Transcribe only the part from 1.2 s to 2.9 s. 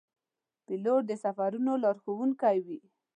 سفرونو لارښوونکی وي.